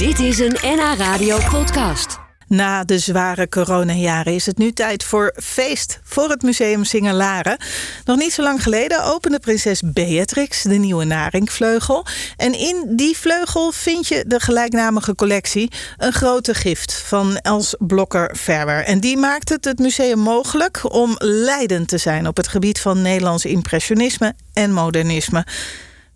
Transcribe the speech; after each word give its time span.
Dit 0.00 0.18
is 0.18 0.38
een 0.38 0.56
NH 0.62 0.94
Radio 0.98 1.38
podcast. 1.50 2.18
Na 2.46 2.84
de 2.84 2.98
zware 2.98 3.48
coronajaren 3.48 4.34
is 4.34 4.46
het 4.46 4.58
nu 4.58 4.72
tijd 4.72 5.04
voor 5.04 5.34
feest 5.42 6.00
voor 6.02 6.28
het 6.28 6.42
Museum 6.42 6.84
Singelaren. 6.84 7.58
Nog 8.04 8.16
niet 8.16 8.32
zo 8.32 8.42
lang 8.42 8.62
geleden 8.62 9.04
opende 9.04 9.38
prinses 9.38 9.82
Beatrix 9.84 10.62
de 10.62 10.74
nieuwe 10.74 11.04
Naringvleugel. 11.04 12.06
En 12.36 12.58
in 12.58 12.84
die 12.96 13.16
vleugel 13.16 13.72
vind 13.72 14.08
je 14.08 14.24
de 14.26 14.40
gelijknamige 14.40 15.14
collectie 15.14 15.70
Een 15.96 16.12
Grote 16.12 16.54
Gift 16.54 17.02
van 17.06 17.36
Els 17.36 17.74
Blokker-Verwer. 17.78 18.84
En 18.84 19.00
die 19.00 19.16
maakt 19.16 19.48
het 19.48 19.64
het 19.64 19.78
museum 19.78 20.18
mogelijk 20.18 20.92
om 20.94 21.14
leidend 21.18 21.88
te 21.88 21.98
zijn 21.98 22.26
op 22.26 22.36
het 22.36 22.48
gebied 22.48 22.80
van 22.80 23.02
Nederlands 23.02 23.44
impressionisme 23.44 24.34
en 24.52 24.72
modernisme. 24.72 25.44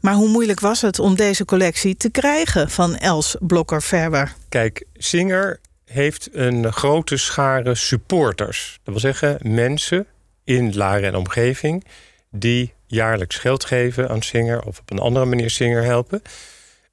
Maar 0.05 0.15
hoe 0.15 0.29
moeilijk 0.29 0.61
was 0.61 0.81
het 0.81 0.99
om 0.99 1.17
deze 1.17 1.45
collectie 1.45 1.97
te 1.97 2.11
krijgen 2.11 2.71
van 2.71 2.97
Els 2.97 3.37
Blokker-Verwer? 3.41 4.35
Kijk, 4.49 4.87
Singer 4.95 5.61
heeft 5.85 6.29
een 6.33 6.73
grote 6.73 7.17
schare 7.17 7.75
supporters. 7.75 8.81
Dat 8.83 8.95
wil 8.95 9.13
zeggen 9.13 9.39
mensen 9.43 10.07
in 10.45 10.77
Laren 10.77 11.09
en 11.09 11.15
omgeving 11.15 11.85
die 12.31 12.73
jaarlijks 12.87 13.37
geld 13.37 13.65
geven 13.65 14.09
aan 14.09 14.23
Singer 14.23 14.63
of 14.63 14.79
op 14.79 14.91
een 14.91 14.99
andere 14.99 15.25
manier 15.25 15.51
Singer 15.51 15.85
helpen. 15.85 16.23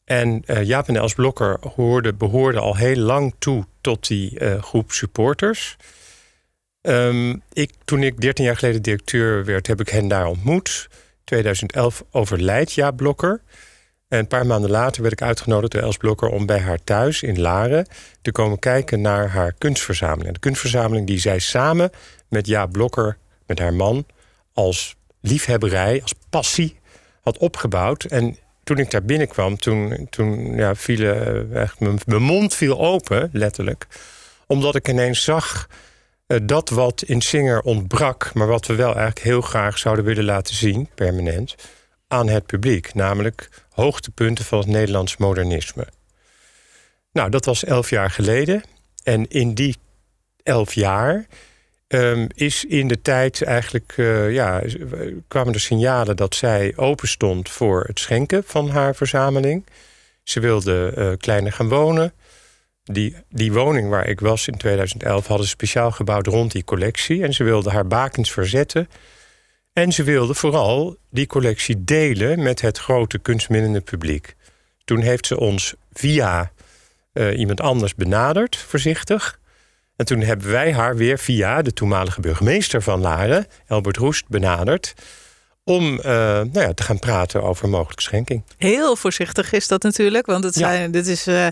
En 0.05 0.43
uh, 0.45 0.63
Jaap 0.63 0.87
en 0.87 0.95
Els 0.95 1.13
Blokker 1.13 1.57
hoorde, 1.75 2.13
behoorden 2.13 2.61
al 2.61 2.75
heel 2.75 2.97
lang 2.97 3.33
toe 3.39 3.65
tot 3.81 4.07
die 4.07 4.39
uh, 4.39 4.63
groep 4.63 4.91
supporters. 4.91 5.77
Um, 6.81 7.41
ik, 7.53 7.71
toen 7.85 8.03
ik 8.03 8.21
13 8.21 8.45
jaar 8.45 8.57
geleden 8.57 8.81
directeur 8.81 9.45
werd, 9.45 9.67
heb 9.67 9.79
ik 9.79 9.89
hen 9.89 10.07
daar 10.07 10.25
ontmoet. 10.25 10.89
2011 11.31 12.03
overlijdt 12.11 12.71
Jaap 12.71 12.97
Blokker. 12.97 13.41
En 14.07 14.19
een 14.19 14.27
paar 14.27 14.45
maanden 14.45 14.69
later 14.69 15.01
werd 15.01 15.13
ik 15.13 15.21
uitgenodigd 15.21 15.71
door 15.71 15.81
Els 15.81 15.97
Blokker 15.97 16.29
om 16.29 16.45
bij 16.45 16.59
haar 16.59 16.83
thuis 16.83 17.23
in 17.23 17.41
Laren 17.41 17.87
te 18.21 18.31
komen 18.31 18.59
kijken 18.59 19.01
naar 19.01 19.29
haar 19.29 19.53
kunstverzameling. 19.57 20.33
De 20.33 20.39
kunstverzameling 20.39 21.07
die 21.07 21.19
zij 21.19 21.39
samen 21.39 21.89
met 22.27 22.47
Jaap 22.47 22.71
Blokker, 22.71 23.17
met 23.45 23.59
haar 23.59 23.73
man, 23.73 24.05
als 24.53 24.95
liefhebberij, 25.21 26.01
als 26.01 26.13
passie 26.29 26.79
had 27.21 27.37
opgebouwd. 27.37 28.03
En 28.03 28.37
toen 28.63 28.77
ik 28.77 28.91
daar 28.91 29.03
binnenkwam, 29.03 29.57
toen, 29.57 30.07
toen 30.09 30.55
ja, 30.55 30.75
viel, 30.75 31.13
echt, 31.53 31.79
mijn, 31.79 32.21
mond 32.21 32.55
viel 32.55 32.79
open, 32.79 33.29
letterlijk. 33.33 33.87
Omdat 34.47 34.75
ik 34.75 34.87
ineens 34.87 35.23
zag 35.23 35.67
dat 36.43 36.69
wat 36.69 37.01
in 37.01 37.21
Singer 37.21 37.61
ontbrak, 37.61 38.33
maar 38.33 38.47
wat 38.47 38.65
we 38.65 38.75
wel 38.75 38.95
eigenlijk 38.95 39.19
heel 39.19 39.41
graag 39.41 39.77
zouden 39.77 40.05
willen 40.05 40.23
laten 40.23 40.55
zien, 40.55 40.89
permanent, 40.95 41.55
aan 42.07 42.29
het 42.29 42.45
publiek. 42.45 42.93
Namelijk 42.93 43.49
hoogtepunten 43.69 44.45
van 44.45 44.59
het 44.59 44.67
Nederlands 44.67 45.17
modernisme. 45.17 45.87
Nou, 47.11 47.29
dat 47.29 47.45
was 47.45 47.63
elf 47.63 47.89
jaar 47.89 48.09
geleden. 48.09 48.63
En 49.03 49.27
in 49.27 49.53
die 49.53 49.75
elf 50.43 50.73
jaar 50.73 51.25
um, 51.87 52.27
is 52.33 52.65
in 52.65 52.87
de 52.87 53.01
tijd 53.01 53.41
eigenlijk, 53.41 53.93
uh, 53.97 54.33
ja, 54.33 54.61
kwamen 55.27 55.53
er 55.53 55.59
signalen 55.59 56.15
dat 56.15 56.35
zij 56.35 56.73
open 56.75 57.07
stond 57.07 57.49
voor 57.49 57.83
het 57.87 57.99
schenken 57.99 58.43
van 58.45 58.69
haar 58.69 58.95
verzameling. 58.95 59.65
Ze 60.23 60.39
wilde 60.39 60.93
uh, 60.97 61.11
kleiner 61.17 61.51
gaan 61.51 61.69
wonen. 61.69 62.13
Die, 62.83 63.15
die 63.29 63.53
woning 63.53 63.89
waar 63.89 64.07
ik 64.07 64.19
was 64.19 64.47
in 64.47 64.57
2011 64.57 65.27
hadden 65.27 65.45
ze 65.45 65.51
speciaal 65.51 65.91
gebouwd 65.91 66.27
rond 66.27 66.51
die 66.51 66.63
collectie. 66.63 67.23
En 67.23 67.33
ze 67.33 67.43
wilde 67.43 67.69
haar 67.69 67.87
bakens 67.87 68.31
verzetten 68.31 68.87
en 69.73 69.91
ze 69.91 70.03
wilde 70.03 70.33
vooral 70.33 70.97
die 71.09 71.27
collectie 71.27 71.83
delen 71.83 72.43
met 72.43 72.61
het 72.61 72.77
grote 72.77 73.19
kunstminnende 73.19 73.81
publiek. 73.81 74.35
Toen 74.83 75.01
heeft 75.01 75.25
ze 75.25 75.39
ons 75.39 75.73
via 75.93 76.51
uh, 77.13 77.39
iemand 77.39 77.61
anders 77.61 77.95
benaderd, 77.95 78.55
voorzichtig. 78.55 79.39
En 79.95 80.05
toen 80.05 80.21
hebben 80.21 80.51
wij 80.51 80.73
haar 80.73 80.95
weer 80.95 81.19
via 81.19 81.61
de 81.61 81.73
toenmalige 81.73 82.21
burgemeester 82.21 82.81
van 82.81 83.01
Laren, 83.01 83.47
Albert 83.67 83.97
Roest, 83.97 84.27
benaderd 84.27 84.93
om 85.63 85.93
uh, 85.93 86.03
nou 86.03 86.59
ja, 86.59 86.73
te 86.73 86.83
gaan 86.83 86.99
praten 86.99 87.43
over 87.43 87.69
mogelijke 87.69 88.01
schenking. 88.01 88.43
Heel 88.57 88.95
voorzichtig 88.95 89.51
is 89.51 89.67
dat 89.67 89.83
natuurlijk, 89.83 90.25
want 90.25 90.43
het 90.43 90.53
zijn, 90.53 90.81
ja. 90.81 90.87
dit 90.87 91.07
is 91.07 91.27
uh, 91.27 91.47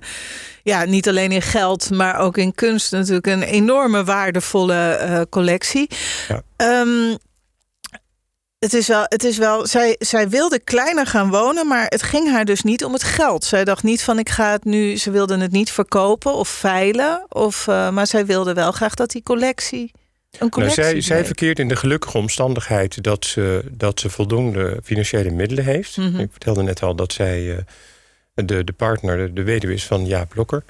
ja, 0.69 0.85
niet 0.85 1.07
alleen 1.07 1.31
in 1.31 1.41
geld, 1.41 1.89
maar 1.89 2.19
ook 2.19 2.37
in 2.37 2.55
kunst 2.55 2.91
natuurlijk 2.91 3.27
een 3.27 3.43
enorme 3.43 4.03
waardevolle 4.03 4.99
uh, 5.01 5.21
collectie. 5.29 5.89
Ja. 6.27 6.81
Um, 6.81 7.17
het 8.59 8.73
is 8.73 8.87
wel, 8.87 9.03
het 9.07 9.23
is 9.23 9.37
wel 9.37 9.67
zij, 9.67 9.95
zij 9.99 10.29
wilde 10.29 10.59
kleiner 10.59 11.05
gaan 11.05 11.29
wonen, 11.29 11.67
maar 11.67 11.85
het 11.87 12.03
ging 12.03 12.31
haar 12.31 12.45
dus 12.45 12.61
niet 12.61 12.83
om 12.83 12.93
het 12.93 13.03
geld. 13.03 13.43
Zij 13.43 13.63
dacht 13.63 13.83
niet 13.83 14.03
van 14.03 14.19
ik 14.19 14.29
ga 14.29 14.51
het 14.51 14.63
nu, 14.63 14.97
ze 14.97 15.11
wilde 15.11 15.37
het 15.37 15.51
niet 15.51 15.71
verkopen 15.71 16.33
of 16.33 16.49
veilen. 16.49 17.25
Of, 17.29 17.67
uh, 17.67 17.89
maar 17.89 18.07
zij 18.07 18.25
wilde 18.25 18.53
wel 18.53 18.71
graag 18.71 18.93
dat 18.93 19.11
die 19.11 19.23
collectie. 19.23 19.91
Een 20.39 20.49
collectie 20.49 20.81
nou, 20.81 20.91
zij, 20.91 21.01
zij 21.01 21.25
verkeert 21.25 21.59
in 21.59 21.67
de 21.67 21.75
gelukkige 21.75 22.17
omstandigheid 22.17 23.03
dat 23.03 23.25
ze, 23.25 23.63
dat 23.71 23.99
ze 23.99 24.09
voldoende 24.09 24.79
financiële 24.83 25.31
middelen 25.31 25.63
heeft. 25.63 25.97
Mm 25.97 26.11
-hmm. 26.11 26.19
Ik 26.19 26.31
vertelde 26.31 26.63
net 26.63 26.83
al 26.83 26.95
dat 26.95 27.13
zij 27.13 27.41
uh, 27.41 27.57
de, 28.45 28.63
de 28.63 28.73
partner, 28.73 29.17
de, 29.17 29.33
de 29.33 29.43
weduwe 29.43 29.73
is 29.73 29.85
van 29.85 30.05
Jaap 30.05 30.29
Blokker. 30.29 30.63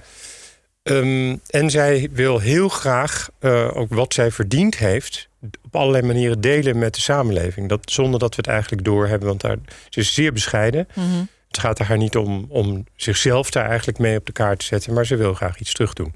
Um, 0.84 1.41
en 1.50 1.69
zij 1.69 2.09
wil 2.12 2.40
heel 2.40 2.69
graag 2.69 3.30
uh, 3.40 3.78
ook 3.78 3.94
wat 3.94 4.13
zij 4.13 4.31
verdiend 4.31 4.78
heeft 4.78 5.30
op 5.63 5.75
allerlei 5.75 6.06
manieren 6.06 6.41
delen 6.41 6.78
met 6.78 6.96
de 6.96 7.02
samenleving. 7.02 7.69
Dat, 7.69 7.91
zonder 7.91 8.19
dat 8.19 8.35
we 8.35 8.41
het 8.41 8.47
eigenlijk 8.47 8.84
doorhebben, 8.84 9.28
want 9.28 9.41
daar, 9.41 9.58
ze 9.90 10.00
is 10.00 10.13
zeer 10.13 10.34
bescheiden. 10.34 10.88
Mm 10.94 11.03
-hmm. 11.12 11.28
Het 11.47 11.59
gaat 11.59 11.79
er 11.79 11.85
haar 11.85 11.97
niet 11.97 12.16
om, 12.16 12.46
om 12.50 12.84
zichzelf 12.96 13.50
daar 13.50 13.68
eigenlijk 13.68 14.00
mee 14.00 14.18
op 14.18 14.25
de 14.25 14.31
kaart 14.31 14.59
te 14.59 14.66
zetten, 14.66 14.94
maar 14.94 15.06
ze 15.06 15.16
wil 15.16 15.34
graag 15.34 15.59
iets 15.59 15.74
terug 15.74 15.94
doen. 15.94 16.12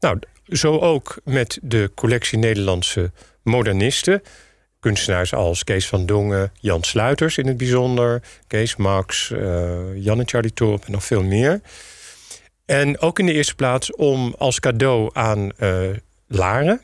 Nou, 0.00 0.18
zo 0.46 0.78
ook 0.78 1.20
met 1.24 1.58
de 1.62 1.90
collectie 1.94 2.38
Nederlandse 2.38 3.10
modernisten. 3.42 4.22
Kunstenaars 4.84 5.34
als 5.34 5.64
Kees 5.64 5.86
van 5.88 6.06
Dongen, 6.06 6.52
Jan 6.60 6.82
Sluiters 6.82 7.38
in 7.38 7.46
het 7.46 7.56
bijzonder, 7.56 8.22
Kees 8.46 8.76
Max, 8.76 9.30
uh, 9.30 9.78
Janne 9.94 10.22
Charlie 10.26 10.52
Torp 10.52 10.84
en 10.84 10.92
nog 10.92 11.04
veel 11.04 11.22
meer. 11.22 11.60
En 12.64 13.00
ook 13.00 13.18
in 13.18 13.26
de 13.26 13.32
eerste 13.32 13.54
plaats 13.54 13.94
om 13.94 14.34
als 14.38 14.60
cadeau 14.60 15.10
aan 15.12 15.50
uh, 15.58 15.80
Laren. 16.26 16.80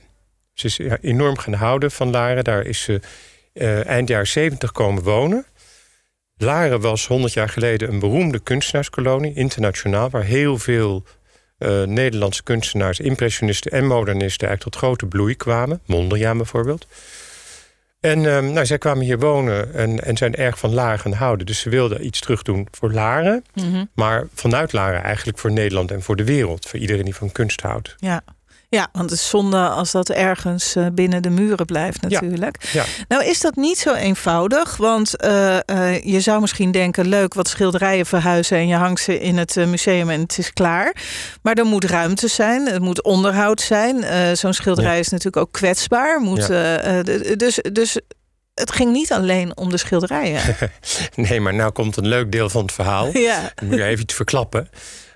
Ze 0.55 0.67
is 0.67 0.79
enorm 1.01 1.39
gaan 1.39 1.53
houden 1.53 1.91
van 1.91 2.11
Laren. 2.11 2.45
Daar 2.45 2.63
is 2.63 2.83
ze 2.83 3.01
uh, 3.55 3.87
eind 3.87 4.09
jaren 4.09 4.27
70 4.27 4.73
komen 4.73 5.03
wonen. 5.03 5.45
Laren 6.37 6.81
was 6.81 7.07
100 7.07 7.33
jaar 7.33 7.49
geleden 7.49 7.89
een 7.89 7.99
beroemde 7.99 8.39
kunstenaarskolonie, 8.39 9.35
internationaal, 9.35 10.11
waar 10.11 10.25
heel 10.25 10.59
veel 10.59 11.05
Nederlandse 11.87 12.43
kunstenaars, 12.43 13.01
impressionisten 13.01 13.73
en 13.73 13.87
modernisten 13.87 14.49
eigenlijk 14.49 14.77
tot 14.77 14.77
grote 14.77 15.07
bloei 15.07 15.37
kwamen. 15.37 15.81
Mondriaan 15.87 16.37
bijvoorbeeld. 16.37 16.87
En 18.01 18.25
um, 18.25 18.53
nou, 18.53 18.67
zij 18.67 18.79
kwamen 18.79 19.05
hier 19.05 19.19
wonen 19.19 19.75
en, 19.75 20.05
en 20.05 20.17
zijn 20.17 20.35
erg 20.35 20.59
van 20.59 20.75
Laren 20.75 20.99
gaan 20.99 21.13
houden. 21.13 21.47
Dus 21.47 21.61
ze 21.61 21.71
wilden 21.71 22.07
iets 22.07 22.21
terug 22.21 22.43
doen 22.43 22.69
voor 22.71 22.93
Laren. 22.93 23.45
Mm 23.55 23.73
-hmm. 23.73 23.89
Maar 23.95 24.27
vanuit 24.35 24.73
Laren 24.73 25.03
eigenlijk 25.03 25.39
voor 25.39 25.53
Nederland 25.53 25.91
en 25.91 26.03
voor 26.03 26.17
de 26.17 26.25
wereld. 26.25 26.67
Voor 26.67 26.79
iedereen 26.79 27.05
die 27.05 27.15
van 27.15 27.33
kunst 27.33 27.61
houdt. 27.61 27.95
Ja. 27.99 28.23
Ja, 28.71 28.89
want 28.93 29.11
het 29.11 29.19
is 29.19 29.29
zonde 29.29 29.69
als 29.69 29.91
dat 29.91 30.09
ergens 30.09 30.77
binnen 30.93 31.23
de 31.23 31.31
muren 31.31 31.67
blijft 31.67 32.01
natuurlijk. 32.03 32.57
Ja, 32.73 32.83
ja. 32.83 33.05
Nou 33.09 33.25
is 33.25 33.41
dat 33.41 33.57
niet 33.57 33.79
zo 33.79 33.95
eenvoudig, 33.95 34.77
want 34.77 35.25
uh, 35.25 35.57
uh, 35.67 36.03
je 36.03 36.21
zou 36.21 36.41
misschien 36.41 36.71
denken... 36.71 37.09
leuk 37.09 37.35
wat 37.35 37.49
schilderijen 37.49 38.07
verhuizen 38.07 38.57
en 38.57 38.67
je 38.67 38.75
hangt 38.75 39.01
ze 39.01 39.21
in 39.21 39.39
het 39.39 39.55
museum 39.57 40.11
en 40.11 40.21
het 40.21 40.39
is 40.39 40.53
klaar. 40.53 40.95
Maar 41.43 41.55
er 41.55 41.65
moet 41.65 41.85
ruimte 41.85 42.29
zijn, 42.29 42.69
er 42.69 42.83
moet 42.83 43.03
onderhoud 43.03 43.61
zijn. 43.61 43.97
Uh, 43.97 44.33
Zo'n 44.33 44.53
schilderij 44.53 44.95
ja. 44.95 44.99
is 44.99 45.09
natuurlijk 45.09 45.47
ook 45.47 45.53
kwetsbaar. 45.53 46.21
Moet, 46.21 46.47
dus, 47.39 47.59
dus 47.73 47.99
het 48.55 48.73
ging 48.73 48.93
niet 48.93 49.13
alleen 49.13 49.57
om 49.57 49.71
de 49.71 49.77
schilderijen. 49.77 50.57
nee, 51.15 51.41
maar 51.41 51.55
nou 51.55 51.73
komt 51.73 51.97
een 51.97 52.09
leuk 52.09 52.33
deel 52.33 52.49
van 52.49 52.63
het 52.63 52.73
verhaal. 52.73 53.09
Ja. 53.19 53.53
moet 53.63 53.77
je 53.77 53.85
even 53.85 54.03
iets 54.03 54.15
verklappen. 54.15 54.69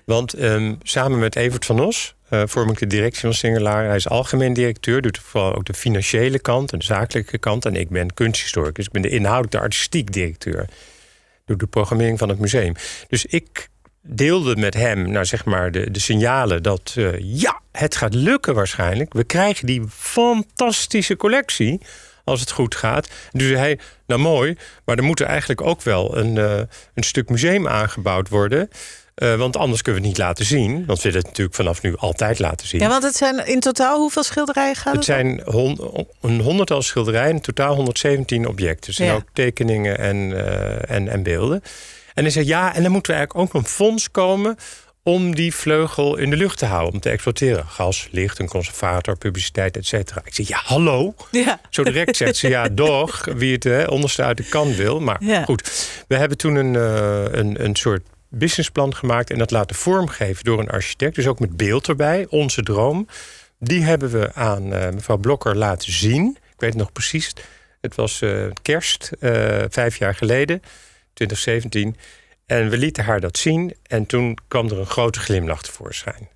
Want 0.05 0.41
um, 0.41 0.77
samen 0.83 1.19
met 1.19 1.35
Evert 1.35 1.65
van 1.65 1.79
Os 1.79 2.14
uh, 2.29 2.41
vorm 2.45 2.69
ik 2.69 2.79
de 2.79 2.87
directie 2.87 3.21
van 3.21 3.33
Singelaar. 3.33 3.85
Hij 3.85 3.95
is 3.95 4.09
algemeen 4.09 4.53
directeur, 4.53 5.01
doet 5.01 5.17
vooral 5.17 5.55
ook 5.55 5.65
de 5.65 5.73
financiële 5.73 6.39
kant 6.39 6.71
en 6.71 6.79
de 6.79 6.85
zakelijke 6.85 7.37
kant. 7.37 7.65
En 7.65 7.75
ik 7.75 7.89
ben 7.89 8.13
kunsthistoricus, 8.13 8.85
ik 8.85 8.91
ben 8.91 9.01
de 9.01 9.09
inhoudelijke, 9.09 9.57
de 9.57 9.63
artistiek 9.63 10.11
directeur. 10.11 10.67
Doe 11.45 11.57
de 11.57 11.67
programmering 11.67 12.17
van 12.17 12.29
het 12.29 12.39
museum. 12.39 12.73
Dus 13.07 13.25
ik 13.25 13.69
deelde 14.01 14.55
met 14.55 14.73
hem 14.73 15.11
nou, 15.11 15.25
zeg 15.25 15.45
maar 15.45 15.71
de, 15.71 15.91
de 15.91 15.99
signalen 15.99 16.63
dat 16.63 16.93
uh, 16.97 17.13
ja, 17.19 17.61
het 17.71 17.95
gaat 17.95 18.13
lukken 18.13 18.55
waarschijnlijk. 18.55 19.13
We 19.13 19.23
krijgen 19.23 19.65
die 19.65 19.83
fantastische 19.89 21.15
collectie 21.15 21.81
als 22.23 22.39
het 22.39 22.51
goed 22.51 22.75
gaat. 22.75 23.09
Dus 23.31 23.57
hij, 23.57 23.79
nou 24.07 24.21
mooi, 24.21 24.57
maar 24.85 24.97
er 24.97 25.03
moet 25.03 25.19
er 25.19 25.25
eigenlijk 25.25 25.61
ook 25.61 25.81
wel 25.81 26.17
een, 26.17 26.35
uh, 26.35 26.59
een 26.93 27.03
stuk 27.03 27.29
museum 27.29 27.67
aangebouwd 27.67 28.29
worden. 28.29 28.69
Uh, 29.15 29.35
want 29.35 29.57
anders 29.57 29.81
kunnen 29.81 30.01
we 30.01 30.07
het 30.07 30.17
niet 30.17 30.27
laten 30.27 30.45
zien. 30.45 30.85
Want 30.85 30.97
we 30.97 31.03
willen 31.03 31.17
het 31.17 31.27
natuurlijk 31.27 31.55
vanaf 31.55 31.81
nu 31.81 31.95
altijd 31.97 32.39
laten 32.39 32.67
zien. 32.67 32.81
Ja, 32.81 32.87
want 32.87 33.03
het 33.03 33.15
zijn 33.15 33.47
in 33.47 33.59
totaal 33.59 33.99
hoeveel 33.99 34.23
schilderijen 34.23 34.75
gaan 34.75 34.97
het? 34.97 35.07
Het 35.07 35.15
zijn 35.15 35.41
een 36.21 36.41
honderdtal 36.41 36.81
schilderijen, 36.81 37.35
in 37.35 37.41
totaal 37.41 37.75
117 37.75 38.47
objecten. 38.47 38.93
Dus 38.95 38.97
ja. 38.97 39.13
ook 39.13 39.23
tekeningen 39.33 39.97
en, 39.97 40.15
uh, 40.15 40.91
en, 40.91 41.07
en 41.07 41.23
beelden. 41.23 41.61
En 42.13 42.23
hij 42.23 42.31
zei 42.31 42.45
ja, 42.45 42.75
en 42.75 42.83
dan 42.83 42.91
moet 42.91 43.07
er 43.07 43.15
eigenlijk 43.15 43.47
ook 43.47 43.61
een 43.61 43.69
fonds 43.69 44.11
komen 44.11 44.57
om 45.03 45.35
die 45.35 45.53
vleugel 45.55 46.17
in 46.17 46.29
de 46.29 46.35
lucht 46.35 46.57
te 46.57 46.65
houden, 46.65 46.93
om 46.93 46.99
te 46.99 47.09
exploiteren. 47.09 47.65
Gas, 47.67 48.07
licht, 48.11 48.39
een 48.39 48.47
conservator, 48.47 49.17
publiciteit, 49.17 49.77
et 49.77 49.85
cetera. 49.85 50.21
Ik 50.25 50.33
zeg, 50.33 50.47
ja, 50.47 50.59
hallo? 50.63 51.13
Ja. 51.31 51.59
Zo 51.69 51.83
direct 51.83 52.17
zegt 52.25 52.35
ze, 52.35 52.47
ja, 52.47 52.69
doch, 52.69 53.25
wie 53.35 53.53
het 53.53 53.63
hè, 53.63 53.85
onderste 53.85 54.23
uit 54.23 54.37
de 54.37 54.43
kan 54.43 54.75
wil. 54.75 54.99
Maar 54.99 55.23
Ja. 55.23 55.43
goed, 55.43 55.89
we 56.07 56.15
hebben 56.15 56.37
toen 56.37 56.55
een, 56.55 56.75
eh, 56.75 57.39
een, 57.39 57.63
een 57.63 57.75
soort 57.75 58.01
businessplan 58.37 58.95
gemaakt... 58.95 59.29
en 59.29 59.37
dat 59.37 59.51
laten 59.51 59.75
vormgeven 59.75 60.43
door 60.43 60.59
een 60.59 60.69
architect. 60.69 61.15
Dus 61.15 61.27
ook 61.27 61.39
met 61.39 61.57
beeld 61.57 61.87
erbij, 61.87 62.25
onze 62.29 62.63
droom. 62.63 63.07
Die 63.59 63.83
hebben 63.83 64.09
we 64.09 64.33
aan 64.33 64.73
eh, 64.73 64.93
mevrouw 64.93 65.17
Blokker 65.17 65.55
laten 65.55 65.91
zien. 65.91 66.37
Ik 66.53 66.59
weet 66.59 66.75
nog 66.75 66.91
precies. 66.91 67.33
Het 67.81 67.95
was 67.95 68.21
eh, 68.21 68.45
kerst, 68.61 69.11
eh, 69.19 69.63
vijf 69.69 69.97
jaar 69.97 70.15
geleden, 70.15 70.61
2017. 71.13 71.95
En 72.45 72.69
we 72.69 72.77
lieten 72.77 73.03
haar 73.03 73.19
dat 73.19 73.37
zien. 73.37 73.75
En 73.83 74.05
toen 74.05 74.37
kwam 74.47 74.69
er 74.69 74.79
een 74.79 74.85
grote 74.85 75.19
glimlach 75.19 75.61
tevoorschijn. 75.61 76.29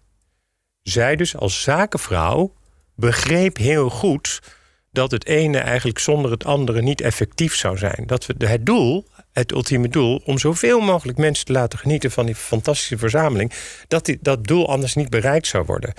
Zij 0.82 1.16
dus 1.16 1.36
als 1.36 1.62
zakenvrouw 1.62 2.54
begreep 2.96 3.58
heel 3.58 3.90
goed... 3.90 4.42
dat 4.92 5.12
het 5.12 5.26
ene 5.26 5.58
eigenlijk 5.58 6.00
zonder 6.00 6.32
het 6.32 6.46
andere 6.46 6.82
niet 6.82 7.02
effectief 7.02 7.56
zou 7.56 7.78
zijn. 7.78 8.04
Dat 8.06 8.26
we 8.26 8.46
het 8.46 8.66
doel, 8.66 9.06
het 9.32 9.52
ultieme 9.52 9.90
doel... 9.90 10.22
om 10.26 10.38
zoveel 10.38 10.80
mogelijk 10.80 11.18
mensen 11.18 11.46
te 11.46 11.52
laten 11.52 11.80
genieten 11.80 12.12
van 12.12 12.26
die 12.26 12.36
fantastische 12.36 12.98
verzameling... 12.98 13.52
dat 13.88 14.06
die, 14.06 14.18
dat 14.22 14.48
doel 14.48 14.70
anders 14.70 14.96
niet 14.96 15.10
bereikt 15.10 15.48
zou 15.48 15.66
worden. 15.66 15.94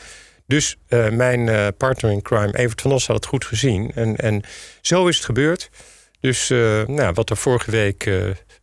Dus 0.47 0.77
eh, 0.89 1.09
mijn 1.09 1.49
eh, 1.49 1.67
partner 1.77 2.11
in 2.11 2.23
crime, 2.23 2.59
Evert 2.59 2.81
van 2.81 2.93
Os, 2.93 3.07
had 3.07 3.17
het 3.17 3.27
goed 3.27 3.45
gezien. 3.45 3.93
En, 3.95 4.17
en 4.17 4.43
zo 4.81 5.07
is 5.07 5.17
het 5.17 5.25
gebeurd. 5.25 5.71
Dus 6.21 6.51
eh, 6.51 6.87
nou, 6.87 7.13
wat 7.15 7.31
er 7.31 7.37
vorige 7.37 7.71
week 7.71 8.11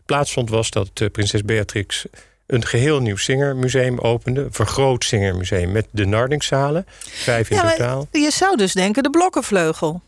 plaatsvond 0.06 0.50
was 0.50 0.70
dat 0.70 1.12
prinses 1.12 1.44
Beatrix 1.44 2.06
een 2.48 2.66
geheel 2.66 3.02
nieuw 3.02 3.18
zingermuseum 3.18 4.00
opende. 4.00 4.42
Een 4.42 4.54
vergroot 4.54 5.04
zingermuseum 5.04 5.72
met 5.72 5.88
de 5.92 6.06
Nardingzalen. 6.06 6.86
Vijf 7.00 7.50
in 7.50 7.56
Ja, 7.56 7.70
totaal. 7.72 8.08
je 8.12 8.32
zou 8.32 8.58
dus 8.58 8.74
denken 8.74 9.04
de 9.04 9.10
blokkenvleugel. 9.10 10.02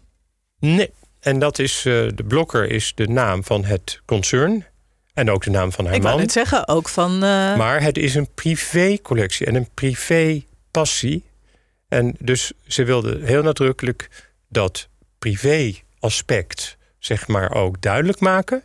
Nee. 0.59 0.91
En 1.19 1.39
dat 1.39 1.59
is, 1.59 1.77
eh, 1.77 1.83
de 2.15 2.23
Blokker 2.27 2.69
is 2.71 2.91
de 2.95 3.07
naam 3.07 3.43
van 3.43 3.65
het 3.65 4.01
concern. 4.05 4.65
En 5.13 5.31
ook 5.31 5.43
de 5.43 5.49
naam 5.49 5.71
van 5.71 5.85
haar 5.85 5.95
Ik 5.95 6.01
wou 6.01 6.13
man. 6.13 6.23
net 6.23 6.31
zeggen, 6.31 6.67
ook 6.67 6.89
van... 6.89 7.13
eh, 7.13 7.55
Maar 7.57 7.81
het 7.81 7.97
is 7.97 8.15
een 8.15 8.29
privé-collectie 8.35 9.45
en 9.45 9.55
een 9.55 9.69
privé-passie. 9.73 11.23
En 11.87 12.15
dus 12.19 12.51
ze 12.67 12.83
wilde 12.83 13.19
heel 13.23 13.43
nadrukkelijk 13.43 14.09
dat 14.49 14.87
privé-aspect, 15.19 16.77
zeg 16.99 17.27
maar, 17.27 17.51
ook 17.53 17.81
duidelijk 17.81 18.19
maken. 18.19 18.63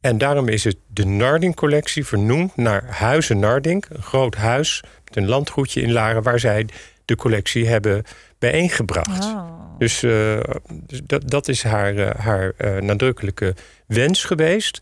En 0.00 0.18
daarom 0.18 0.48
is 0.48 0.64
het 0.64 0.76
de 0.86 1.06
Narding-collectie 1.06 2.04
vernoemd 2.06 2.56
naar 2.56 2.84
Huizen 2.86 3.38
Narding. 3.38 3.84
Een 3.88 4.02
groot 4.02 4.34
huis 4.34 4.82
met 5.04 5.16
een 5.16 5.26
landgoedje 5.28 5.80
in 5.80 5.92
Laren... 5.92 6.22
waar 6.22 6.40
zij 6.40 6.66
de 7.04 7.16
collectie 7.16 7.66
hebben 7.68 8.04
bijeengebracht. 8.38 9.24
oh. 9.24 9.58
Dus, 9.78 10.02
eh, 10.02 10.40
dus 10.70 11.00
dat, 11.04 11.30
dat 11.30 11.48
is 11.48 11.62
haar, 11.62 11.96
eh, 11.96 12.24
haar 12.24 12.52
eh, 12.56 12.76
nadrukkelijke 12.76 13.54
wens 13.86 14.24
geweest. 14.24 14.80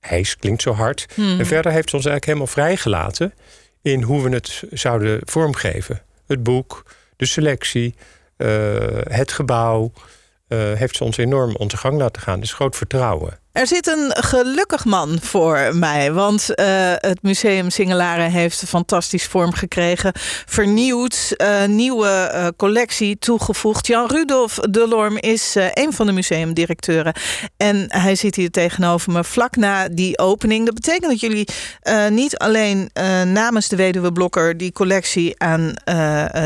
Hijs 0.00 0.36
klinkt 0.36 0.62
zo 0.62 0.72
hard. 0.72 1.06
Hmm. 1.14 1.38
En 1.38 1.46
verder 1.46 1.72
heeft 1.72 1.90
ze 1.90 1.96
ons 1.96 2.06
eigenlijk 2.06 2.24
helemaal 2.24 2.46
vrijgelaten... 2.46 3.34
in 3.82 4.02
hoe 4.02 4.22
we 4.22 4.30
het 4.30 4.62
zouden 4.70 5.20
vormgeven. 5.24 6.02
Het 6.26 6.42
boek, 6.42 6.84
de 7.16 7.26
selectie, 7.26 7.94
het 9.08 9.32
gebouw... 9.32 9.92
heeft 10.48 10.96
ze 10.96 11.04
ons 11.04 11.16
enorm 11.16 11.56
onze 11.56 11.76
gang 11.76 11.98
laten 11.98 12.22
gaan. 12.22 12.40
Dus 12.40 12.52
groot 12.52 12.76
vertrouwen. 12.76 13.38
Er 13.52 13.66
zit 13.66 13.86
een 13.86 14.12
gelukkig 14.16 14.84
man 14.84 15.18
voor 15.20 15.70
mij. 15.72 16.12
Want 16.12 16.54
eh, 16.54 16.66
het 16.96 17.22
Museum 17.22 17.70
Singelaren 17.70 18.30
heeft 18.30 18.64
fantastisch 18.66 19.26
vorm 19.26 19.52
gekregen. 19.52 20.12
Vernieuwd, 20.46 21.34
eh, 21.36 21.64
nieuwe 21.64 22.08
eh, 22.08 22.46
collectie 22.56 23.18
toegevoegd. 23.18 23.86
Jan 23.86 24.06
Rudolf 24.06 24.54
Delorme 24.54 25.20
is 25.20 25.56
eh, 25.56 25.66
een 25.72 25.92
van 25.92 26.06
de 26.06 26.12
museumdirecteuren. 26.12 27.14
En 27.56 27.84
hij 27.88 28.14
zit 28.14 28.34
hier 28.34 28.50
tegenover 28.50 29.12
me 29.12 29.24
vlak 29.24 29.56
na 29.56 29.88
die 29.88 30.18
opening. 30.18 30.64
Dat 30.64 30.74
betekent 30.74 31.10
dat 31.10 31.20
jullie 31.20 31.48
niet 32.10 32.36
alleen 32.36 32.90
namens 33.32 33.68
de 33.68 33.76
Weduwe 33.76 34.12
Blokker... 34.12 34.56
die 34.56 34.72
collectie 34.72 35.34
aan 35.40 35.74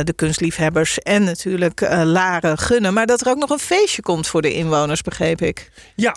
de 0.05 0.13
kunstliefhebbers 0.17 0.99
en 0.99 1.25
natuurlijk 1.25 1.81
Laren 2.05 2.59
gunnen... 2.59 2.95
maar 2.95 3.07
dat 3.07 3.21
er 3.21 3.29
ook 3.29 3.37
nog 3.37 3.51
een 3.51 3.59
feestje 3.59 4.03
komt 4.03 4.27
voor 4.27 4.43
de 4.43 4.53
inwoners, 4.53 5.03
begreep 5.03 5.41
ik. 5.41 5.71
Ja, 5.95 6.17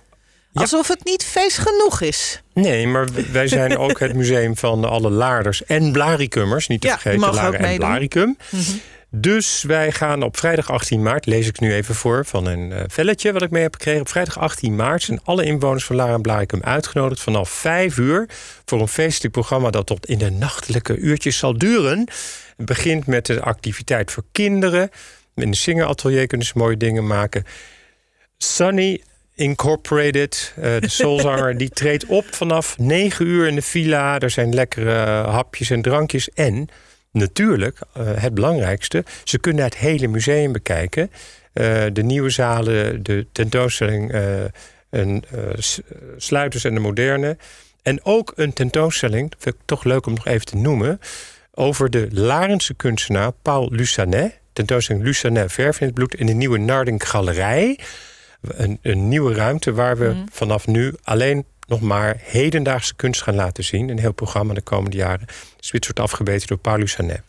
Ja. 0.52 0.62
Alsof 0.62 0.88
het 0.88 1.04
niet 1.06 1.24
feest 1.24 1.58
genoeg 1.58 2.02
is. 2.02 2.42
nee, 2.54 2.88
maar 2.88 3.08
wij 3.32 3.48
zijn 3.58 3.78
ook 3.78 4.00
het 4.00 4.14
museum 4.16 4.58
van 4.58 4.86
alle 4.86 5.10
Laarders 5.10 5.66
en 5.66 5.92
Blaricummers. 5.92 6.68
Niet 6.68 6.82
te 6.82 6.88
Ja, 6.88 7.00
vergeten, 7.00 7.34
Laren 7.34 7.60
en. 7.60 7.78
Blaricum. 7.78 8.38
Dus 9.12 9.62
wij 9.62 9.92
gaan 9.92 10.24
op 10.24 10.38
vrijdag 10.38 10.72
18 10.72 11.02
maart, 11.04 11.26
lees 11.26 11.48
ik 11.48 11.60
nu 11.60 11.74
even 11.74 11.96
voor 11.96 12.26
van 12.26 12.46
een 12.46 12.72
eh, 12.72 12.84
velletje 12.88 13.32
wat 13.34 13.42
ik 13.42 13.50
mee 13.50 13.62
heb 13.62 13.74
gekregen. 13.74 14.02
Op 14.02 14.10
vrijdag 14.10 14.40
18 14.40 14.76
maart 14.76 15.04
zijn 15.04 15.20
alle 15.24 15.44
inwoners 15.44 15.86
van 15.86 15.96
Laren 15.96 16.14
en 16.16 16.22
Blaricum 16.22 16.64
uitgenodigd 16.64 17.22
vanaf 17.22 17.50
5 17.50 17.98
uur 17.98 18.30
voor 18.66 18.82
een 18.82 18.88
feestelijk 18.88 19.34
programma 19.34 19.70
dat 19.70 19.86
tot 19.86 20.06
in 20.06 20.18
de 20.18 20.30
nachtelijke 20.32 20.98
uurtjes 20.98 21.38
zal 21.38 21.58
duren. 21.58 22.00
Het 22.58 22.66
begint 22.66 23.08
met 23.08 23.26
de 23.26 23.42
activiteit 23.42 24.12
voor 24.12 24.24
kinderen. 24.32 24.90
In 25.36 25.52
de 25.52 25.58
zingeratelier 25.58 26.28
kunnen 26.28 26.48
ze 26.48 26.54
mooie 26.56 26.78
dingen 26.78 27.08
maken. 27.08 27.44
Sunny 28.38 29.02
Incorporated, 29.40 30.54
eh, 30.56 30.64
de 30.80 30.90
soulzanger, 31.00 31.58
die 31.58 31.70
treedt 31.70 32.06
op 32.06 32.26
vanaf 32.32 32.78
9 32.78 33.26
uur 33.26 33.48
in 33.48 33.56
de 33.56 33.62
villa. 33.62 34.20
Er 34.20 34.30
zijn 34.30 34.54
lekkere 34.54 34.96
hapjes 35.30 35.70
en 35.70 35.82
drankjes. 35.82 36.30
En 36.30 36.68
natuurlijk, 37.12 37.80
eh, 37.94 38.04
het 38.16 38.34
belangrijkste, 38.34 39.04
ze 39.24 39.40
kunnen 39.40 39.64
het 39.64 39.78
hele 39.78 40.08
museum 40.08 40.52
bekijken. 40.52 41.12
Eh, 41.54 41.84
de 41.94 42.04
nieuwe 42.04 42.30
zalen, 42.30 43.04
de 43.04 43.28
tentoonstelling 43.32 44.12
en, 44.90 45.24
Sluiters 46.18 46.64
en 46.64 46.74
de 46.74 46.80
Moderne. 46.80 47.38
En 47.82 48.06
ook 48.06 48.34
een 48.36 48.54
tentoonstelling, 48.54 49.30
dat 49.32 49.42
vind 49.42 49.56
ik 49.56 49.62
toch 49.66 49.84
leuk 49.84 50.06
om 50.06 50.14
nog 50.14 50.28
even 50.28 50.46
te 50.46 50.58
noemen... 50.58 51.00
over 51.54 51.90
de 51.90 52.08
Larense 52.12 52.74
kunstenaar 52.74 53.32
Paul 53.42 53.70
Lucanet. 53.72 54.40
Tentoonstelling 54.54 55.06
Lucanet 55.06 55.52
Verf 55.52 55.80
in 55.80 55.86
het 55.86 55.96
bloed 55.96 56.16
in 56.16 56.26
de 56.26 56.34
nieuwe 56.34 56.58
Narding 56.58 57.10
Galerij. 57.10 57.80
Een, 58.42 58.80
een 58.82 59.08
nieuwe 59.08 59.34
ruimte 59.34 59.74
waar 59.74 59.98
we 59.98 60.24
vanaf 60.32 60.68
nu 60.68 60.94
alleen 61.04 61.46
nog 61.68 61.82
maar 61.82 62.16
hedendaagse 62.20 62.96
kunst 62.96 63.22
gaan 63.22 63.36
laten 63.36 63.64
zien. 63.64 63.90
Een 63.90 64.00
heel 64.00 64.14
programma 64.14 64.54
de 64.54 64.62
komende 64.62 64.98
jaren. 64.98 65.28
Dus 65.58 65.72
dit 65.72 65.84
wordt 65.84 66.00
afgebeten 66.00 66.48
door 66.48 66.58
Paul 66.58 66.78
Lucanet. 66.78 67.22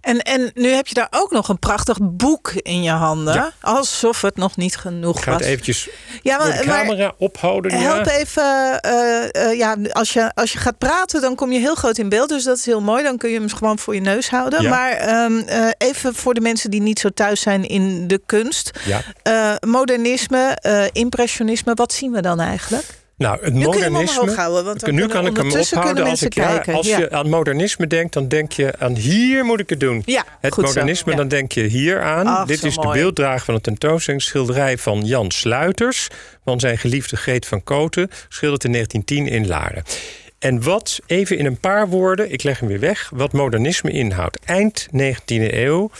En, 0.00 0.18
en 0.20 0.50
nu 0.54 0.68
heb 0.68 0.86
je 0.86 0.94
daar 0.94 1.08
ook 1.10 1.30
nog 1.30 1.48
een 1.48 1.58
prachtig 1.58 1.98
boek 2.02 2.50
in 2.54 2.82
je 2.82 2.90
handen. 2.90 3.34
Ja. 3.34 3.52
Alsof 3.60 4.20
het 4.20 4.36
nog 4.36 4.56
niet 4.56 4.76
genoeg 4.76 5.16
Ik 5.16 5.22
ga 5.24 5.30
het 5.32 5.40
was. 5.40 5.48
eventjes 5.48 5.88
ja, 6.22 6.38
de 6.38 6.44
maar, 6.44 6.66
maar 6.66 6.76
camera 6.76 7.12
ophouden. 7.18 7.72
help 7.72 8.04
Ja. 8.04 8.12
even. 8.12 8.80
eh, 8.80 9.34
eh, 9.50 9.58
ja, 9.58 9.76
als, 9.92 10.12
je, 10.12 10.34
als 10.34 10.52
je 10.52 10.58
gaat 10.58 10.78
praten, 10.78 11.20
dan 11.20 11.34
kom 11.34 11.52
je 11.52 11.58
heel 11.58 11.74
groot 11.74 11.98
in 11.98 12.08
beeld. 12.08 12.28
Dus 12.28 12.44
dat 12.44 12.56
is 12.56 12.66
heel 12.66 12.80
mooi. 12.80 13.02
Dan 13.02 13.16
kun 13.16 13.30
je 13.30 13.38
hem 13.38 13.48
gewoon 13.48 13.78
voor 13.78 13.94
je 13.94 14.00
neus 14.00 14.30
houden. 14.30 14.62
Ja. 14.62 14.70
Maar 14.70 14.90
ehm, 14.92 15.38
eh, 15.38 15.68
even 15.78 16.14
voor 16.14 16.34
de 16.34 16.40
mensen 16.40 16.70
die 16.70 16.80
niet 16.82 16.98
zo 16.98 17.08
thuis 17.08 17.40
zijn 17.40 17.64
in 17.68 18.08
de 18.08 18.20
kunst. 18.26 18.70
Ja. 18.84 19.02
Modernisme, 19.66 20.58
impressionisme. 20.92 21.74
Wat 21.74 21.92
zien 21.92 22.12
we 22.12 22.20
dan 22.22 22.40
eigenlijk? 22.40 22.84
Nou, 23.20 23.44
het 23.44 23.54
Nu 23.54 23.64
modernisme. 23.64 24.34
houden. 24.34 24.64
Want 24.64 24.90
nu 24.90 25.06
kan 25.06 25.26
ik 25.26 25.36
hem 25.36 25.52
ophouden 25.52 26.04
als 26.06 26.22
ik 26.22 26.34
ja, 26.34 26.62
als 26.66 26.86
Ja. 26.86 26.98
je 26.98 27.10
aan 27.10 27.28
modernisme 27.28 27.86
denkt, 27.86 28.12
dan 28.12 28.28
denk 28.28 28.52
je 28.52 28.72
aan 28.78 28.96
hier 28.96 29.44
moet 29.44 29.60
ik 29.60 29.68
het 29.68 29.80
doen. 29.80 30.02
Ja, 30.06 30.24
Het 30.40 30.52
goed 30.52 30.64
zo. 30.64 30.70
modernisme, 30.70 31.14
dan 31.16 31.28
denk 31.28 31.52
je 31.52 31.62
hier 31.62 32.02
aan. 32.02 32.26
Ach, 32.26 32.46
Dit 32.46 32.64
is 32.64 32.74
de 32.74 32.88
beelddrager 32.92 33.44
van 33.44 33.54
een 33.54 33.60
tentoonstellingsschilderij 33.60 34.78
van 34.78 35.04
Jan 35.04 35.30
Sluiters. 35.30 36.08
Van 36.44 36.60
zijn 36.60 36.78
geliefde 36.78 37.16
Greet 37.16 37.46
van 37.46 37.62
Koten. 37.64 38.10
Schilderd 38.28 38.64
in 38.64 38.72
1910 38.72 39.26
in 39.40 39.46
Laren. 39.48 39.82
En 40.38 40.62
wat, 40.62 40.98
even 41.06 41.38
in 41.38 41.46
een 41.46 41.58
paar 41.58 41.88
woorden, 41.88 42.32
ik 42.32 42.42
leg 42.42 42.58
hem 42.60 42.68
weer 42.68 42.80
weg, 42.80 43.10
wat 43.14 43.32
modernisme 43.32 43.90
inhoudt. 43.90 44.38
Eind 44.44 44.86
19e 44.96 45.52
eeuw 45.54 45.90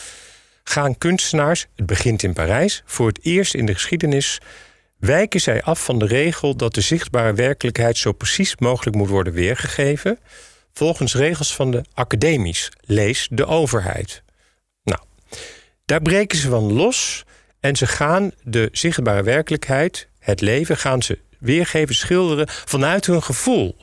gaan 0.64 0.98
kunstenaars, 0.98 1.66
het 1.76 1.86
begint 1.86 2.22
in 2.22 2.32
Parijs, 2.32 2.82
voor 2.86 3.06
het 3.08 3.18
eerst 3.22 3.54
in 3.54 3.66
de 3.66 3.74
geschiedenis 3.74 4.38
wijken 5.00 5.40
zij 5.40 5.62
af 5.62 5.84
van 5.84 5.98
de 5.98 6.06
regel 6.06 6.56
dat 6.56 6.74
de 6.74 6.80
zichtbare 6.80 7.32
werkelijkheid 7.32 7.98
zo 7.98 8.12
precies 8.12 8.56
mogelijk 8.56 8.96
moet 8.96 9.08
worden 9.08 9.32
weergegeven, 9.32 10.18
volgens 10.72 11.14
regels 11.14 11.54
van 11.54 11.70
de 11.70 11.84
academies, 11.94 12.68
lees 12.80 13.28
de 13.30 13.46
overheid. 13.46 14.22
Nou, 14.82 15.00
daar 15.84 16.02
breken 16.02 16.38
ze 16.38 16.48
van 16.48 16.72
los 16.72 17.24
en 17.60 17.76
ze 17.76 17.86
gaan 17.86 18.32
de 18.42 18.68
zichtbare 18.72 19.22
werkelijkheid, 19.22 20.08
het 20.18 20.40
leven, 20.40 20.76
gaan 20.76 21.02
ze 21.02 21.18
weergeven, 21.38 21.94
schilderen 21.94 22.48
vanuit 22.48 23.06
hun 23.06 23.22
gevoel. 23.22 23.76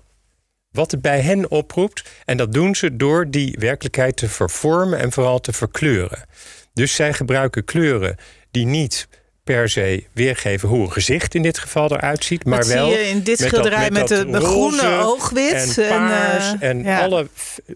Wat 0.71 0.91
het 0.91 1.01
bij 1.01 1.21
hen 1.21 1.51
oproept. 1.51 2.09
En 2.25 2.37
dat 2.37 2.53
doen 2.53 2.75
ze 2.75 2.95
door 2.95 3.29
die 3.29 3.55
werkelijkheid 3.59 4.17
te 4.17 4.29
vervormen 4.29 4.99
en 4.99 5.11
vooral 5.11 5.39
te 5.39 5.53
verkleuren. 5.53 6.25
Dus 6.73 6.95
zij 6.95 7.13
gebruiken 7.13 7.65
kleuren 7.65 8.15
die 8.51 8.65
niet 8.65 9.07
per 9.47 9.69
se 9.69 10.03
weergeven 10.13 10.69
hoe 10.69 10.81
een 10.83 10.91
gezicht 10.91 11.35
in 11.35 11.41
dit 11.41 11.57
geval 11.57 11.91
eruit 11.91 12.23
ziet. 12.23 12.45
Maar 12.45 12.59
Dat 12.59 12.67
wel 12.67 12.89
zie 12.89 12.97
je 12.99 13.07
in 13.07 13.21
dit 13.23 13.39
met 13.39 13.47
schilderij 13.49 13.89
dat- 13.89 14.09
met, 14.09 14.27
met 14.27 14.41
de, 14.41 14.47
groene 14.47 14.97
oogwit. 15.03 15.77
en 15.77 15.87
paars 15.89 16.53
eh, 16.59 16.69
en 16.69 16.83
ja. 16.83 16.99
alle 17.03 17.27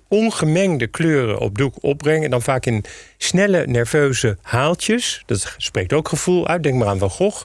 ongemengde 0.08 0.88
kleuren 0.88 1.40
op 1.40 1.58
doek 1.58 1.76
opbrengen. 1.82 2.24
En 2.24 2.32
dan 2.32 2.42
vaak 2.42 2.66
in 2.66 2.84
snelle, 3.18 3.68
nerveuze 3.68 4.38
haaltjes. 4.42 5.24
Dat 5.26 5.54
spreekt 5.58 5.94
ook 5.94 6.08
gevoel 6.08 6.48
uit. 6.48 6.64
Denk 6.64 6.76
maar 6.76 6.88
aan 6.88 7.00
Van 7.00 7.10
Gogh. 7.10 7.44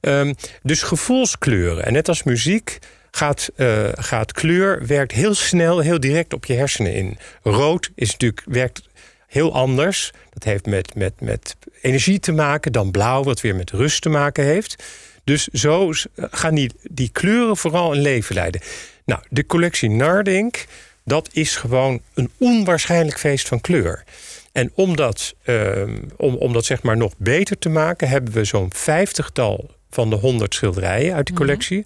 Ehm, 0.00 0.32
dus 0.62 0.82
gevoelskleuren. 0.82 1.84
En 1.84 1.92
net 1.92 2.08
als 2.08 2.22
muziek 2.22 2.78
gaat, 3.10 3.48
eh, 3.56 3.88
gaat 3.92 4.32
kleur, 4.32 4.86
werkt 4.86 5.12
heel 5.12 5.34
snel, 5.34 5.78
heel 5.78 6.00
direct 6.00 6.32
op 6.34 6.44
je 6.44 6.54
hersenen 6.54 6.94
in. 6.94 7.18
Rood 7.42 7.90
is 7.94 8.10
natuurlijk, 8.10 8.42
werkt 8.46 8.82
heel 9.26 9.54
anders. 9.54 10.12
Dat 10.30 10.44
heeft 10.44 10.66
met, 10.66 10.94
met, 10.94 11.12
met 11.20 11.56
energie 11.80 12.20
te 12.20 12.32
maken 12.32 12.72
dan 12.72 12.90
blauw, 12.90 13.22
wat 13.22 13.40
weer 13.40 13.56
met 13.56 13.70
rust 13.70 14.02
te 14.02 14.08
maken 14.08 14.44
heeft. 14.44 14.84
Dus 15.24 15.46
zo 15.46 15.92
s- 15.92 16.06
gaan 16.16 16.54
die, 16.54 16.70
die 16.82 17.08
kleuren 17.12 17.56
vooral 17.56 17.92
een 17.94 18.00
leven 18.00 18.34
leiden. 18.34 18.60
Nou, 19.04 19.20
de 19.28 19.46
collectie 19.46 19.90
Nardink, 19.90 20.64
dat 21.04 21.28
is 21.32 21.56
gewoon 21.56 22.00
een 22.14 22.30
onwaarschijnlijk 22.38 23.18
feest 23.18 23.48
van 23.48 23.60
kleur. 23.60 24.04
En 24.52 24.70
om 24.74 24.96
dat, 24.96 25.34
ehm, 25.44 25.96
om, 26.16 26.34
om 26.34 26.52
dat 26.52 26.64
zeg 26.64 26.82
maar 26.82 26.96
nog 26.96 27.12
beter 27.16 27.58
te 27.58 27.68
maken, 27.68 28.08
hebben 28.08 28.32
we 28.32 28.44
zo'n 28.44 28.72
vijftigtal 28.74 29.70
van 29.90 30.10
de 30.10 30.16
honderd 30.16 30.54
schilderijen 30.54 31.14
uit 31.14 31.26
die 31.26 31.34
collectie. 31.36 31.84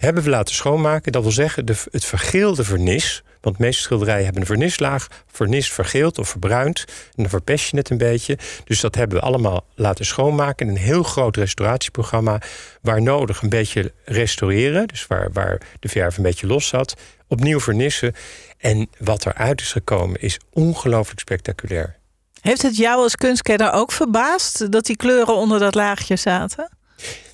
Hebben 0.00 0.22
we 0.22 0.30
laten 0.30 0.54
schoonmaken. 0.54 1.12
Dat 1.12 1.22
wil 1.22 1.32
zeggen, 1.32 1.64
de, 1.66 1.74
het 1.90 2.04
vergeelde 2.04 2.64
vernis. 2.64 3.22
Want 3.40 3.56
de 3.56 3.62
meeste 3.62 3.82
schilderijen 3.82 4.24
hebben 4.24 4.40
een 4.40 4.48
vernislaag. 4.48 5.08
Vernis 5.26 5.72
vergeeld 5.72 6.18
of 6.18 6.28
verbruind. 6.28 6.84
En 6.88 6.94
dan 7.16 7.28
verpest 7.28 7.70
je 7.70 7.76
het 7.76 7.90
een 7.90 7.98
beetje. 7.98 8.38
Dus 8.64 8.80
dat 8.80 8.94
hebben 8.94 9.18
we 9.18 9.24
allemaal 9.24 9.64
laten 9.74 10.04
schoonmaken. 10.04 10.66
In 10.66 10.72
een 10.72 10.80
heel 10.80 11.02
groot 11.02 11.36
restauratieprogramma. 11.36 12.40
Waar 12.82 13.02
nodig 13.02 13.42
een 13.42 13.48
beetje 13.48 13.92
restaureren. 14.04 14.88
Dus 14.88 15.06
waar, 15.06 15.32
waar 15.32 15.60
de 15.80 15.88
verf 15.88 16.16
een 16.16 16.22
beetje 16.22 16.46
los 16.46 16.66
zat. 16.68 16.94
Opnieuw 17.28 17.60
vernissen. 17.60 18.14
En 18.58 18.88
wat 18.98 19.26
eruit 19.26 19.60
is 19.60 19.72
gekomen 19.72 20.20
is 20.20 20.38
ongelooflijk 20.52 21.20
spectaculair. 21.20 21.96
Heeft 22.40 22.62
het 22.62 22.76
jou 22.76 23.02
als 23.02 23.16
kunstkenner 23.16 23.72
ook 23.72 23.92
verbaasd 23.92 24.72
dat 24.72 24.86
die 24.86 24.96
kleuren 24.96 25.34
onder 25.34 25.58
dat 25.58 25.74
laagje 25.74 26.16
zaten? 26.16 26.70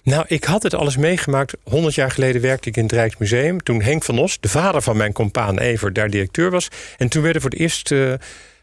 Nou, 0.06 0.25
ik 0.28 0.44
had 0.44 0.62
het 0.62 0.75
alles 0.75 0.96
meegemaakt. 0.96 1.54
100 1.62 1.94
jaar 1.94 2.10
geleden 2.10 2.40
werkte 2.42 2.68
ik 2.68 2.76
in 2.76 2.82
het 2.82 2.92
Rijksmuseum. 2.92 3.62
Toen 3.62 3.82
Henk 3.82 4.02
van 4.02 4.18
Os, 4.18 4.40
de 4.40 4.48
vader 4.48 4.82
van 4.82 4.96
mijn 4.96 5.12
compaan 5.12 5.58
Evert, 5.58 5.94
daar 5.94 6.10
directeur 6.10 6.50
was. 6.50 6.68
En 6.96 7.08
toen 7.08 7.22
werden 7.22 7.42
voor 7.42 7.50
het 7.50 7.60
eerst 7.60 7.92
eh, 7.92 8.12